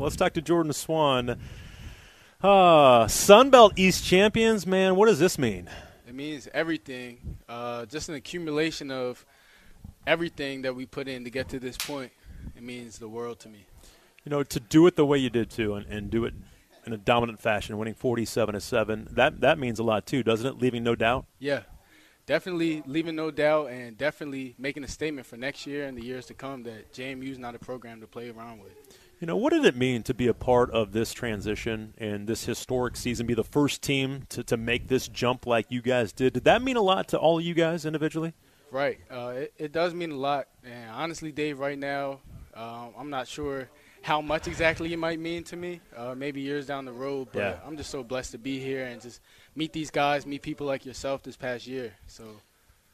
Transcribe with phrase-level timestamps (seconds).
[0.00, 1.38] Well, let's talk to Jordan Swann.
[2.42, 4.96] Uh, Sun Belt East champions, man.
[4.96, 5.68] What does this mean?
[6.08, 7.36] It means everything.
[7.46, 9.26] Uh, just an accumulation of
[10.06, 12.12] everything that we put in to get to this point.
[12.56, 13.66] It means the world to me.
[14.24, 16.32] You know, to do it the way you did too, and, and do it
[16.86, 19.06] in a dominant fashion, winning forty-seven to seven.
[19.10, 20.58] That that means a lot too, doesn't it?
[20.62, 21.26] Leaving no doubt.
[21.38, 21.64] Yeah,
[22.30, 26.26] definitely leaving no doubt, and definitely making a statement for next year and the years
[26.26, 28.70] to come that JMU is not a program to play around with.
[29.18, 32.44] You know, what did it mean to be a part of this transition and this
[32.44, 36.34] historic season, be the first team to, to make this jump like you guys did?
[36.34, 38.32] Did that mean a lot to all of you guys individually?
[38.70, 39.00] Right.
[39.10, 40.46] Uh, it, it, does mean a lot.
[40.62, 42.20] And honestly, Dave, right now,
[42.54, 43.68] uh, I'm not sure
[44.02, 47.40] how much exactly it might mean to me, uh, maybe years down the road, but
[47.40, 47.58] yeah.
[47.66, 49.20] I'm just so blessed to be here and just
[49.54, 51.92] meet these guys, meet people like yourself this past year.
[52.06, 52.24] So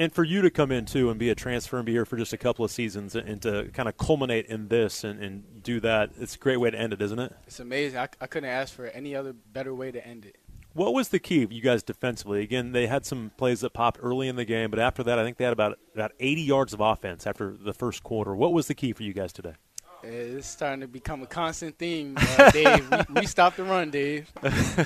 [0.00, 2.16] and for you to come in too and be a transfer and be here for
[2.16, 5.78] just a couple of seasons and to kind of culminate in this and, and do
[5.80, 7.34] that, it's a great way to end it, isn't it?
[7.46, 7.98] It's amazing.
[7.98, 10.36] I, I couldn't ask for any other better way to end it.
[10.72, 12.42] What was the key you guys defensively?
[12.42, 15.24] Again, they had some plays that popped early in the game, but after that, I
[15.24, 18.34] think they had about about 80 yards of offense after the first quarter.
[18.34, 19.54] What was the key for you guys today?
[20.02, 22.90] It's starting to become a constant theme, uh, Dave.
[22.90, 24.32] we, we, stopped the run, Dave.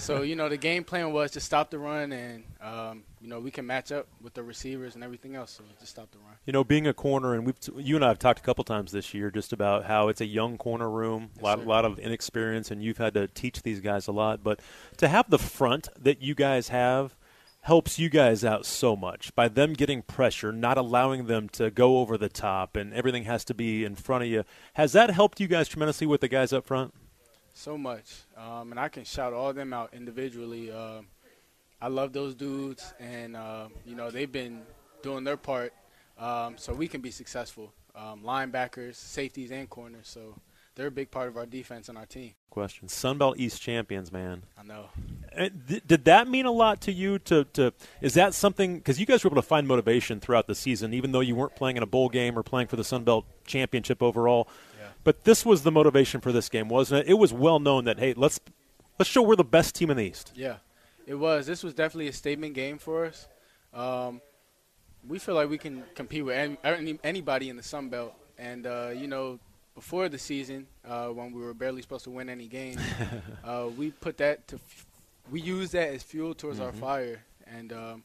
[0.00, 3.38] so you know the game plan was to stop the run, and um, you know
[3.38, 5.52] we can match up with the receivers and everything else.
[5.52, 6.34] So just stop the run.
[6.46, 8.64] You know, being a corner, and we've t- you and I have talked a couple
[8.64, 11.98] times this year just about how it's a young corner room, a lot, lot of
[11.98, 14.42] inexperience, and you've had to teach these guys a lot.
[14.42, 14.60] But
[14.96, 17.16] to have the front that you guys have
[17.64, 21.98] helps you guys out so much by them getting pressure, not allowing them to go
[21.98, 24.44] over the top, and everything has to be in front of you.
[24.74, 26.92] Has that helped you guys tremendously with the guys up front?
[27.54, 30.70] So much, um, and I can shout all of them out individually.
[30.70, 31.02] Uh,
[31.80, 34.62] I love those dudes, and uh, you know they've been
[35.02, 35.72] doing their part,
[36.18, 37.72] um, so we can be successful.
[37.94, 40.08] Um, linebackers, safeties, and corners.
[40.08, 40.34] So
[40.74, 42.34] they're a big part of our defense and our team.
[42.50, 44.42] Question: Sun Belt East champions, man.
[44.58, 44.88] I know.
[45.86, 47.18] Did that mean a lot to you?
[47.20, 48.76] To, to is that something?
[48.76, 51.56] Because you guys were able to find motivation throughout the season, even though you weren't
[51.56, 54.48] playing in a bowl game or playing for the Sun Belt championship overall.
[54.78, 54.88] Yeah.
[55.02, 57.10] But this was the motivation for this game, wasn't it?
[57.10, 58.40] It was well known that hey, let's
[58.98, 60.32] let's show we're the best team in the East.
[60.34, 60.56] Yeah,
[61.06, 61.46] it was.
[61.46, 63.28] This was definitely a statement game for us.
[63.72, 64.20] Um,
[65.06, 68.90] we feel like we can compete with any, anybody in the Sun Belt, and uh,
[68.94, 69.38] you know
[69.74, 72.80] before the season, uh, when we were barely supposed to win any games,
[73.44, 74.86] uh, we put that to, f-
[75.30, 76.66] we use that as fuel towards mm-hmm.
[76.66, 78.04] our fire, and um,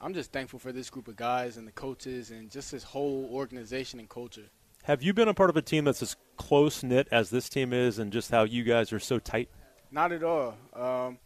[0.00, 3.28] I'm just thankful for this group of guys and the coaches and just this whole
[3.32, 4.50] organization and culture.
[4.84, 7.72] Have you been a part of a team that's as close knit as this team
[7.72, 9.48] is, and just how you guys are so tight?
[9.90, 10.56] Not at all.
[10.74, 11.18] Um,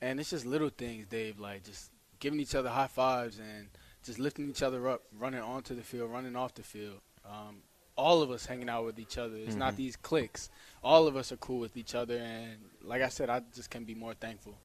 [0.00, 1.90] and it's just little things, Dave, like just
[2.20, 3.68] giving each other high fives and
[4.04, 7.00] just lifting each other up, running onto the field, running off the field.
[7.24, 7.62] Um,
[7.96, 9.36] all of us hanging out with each other.
[9.36, 9.58] It's mm-hmm.
[9.58, 10.50] not these cliques.
[10.82, 13.84] All of us are cool with each other, and like I said, I just can
[13.84, 14.58] be more thankful.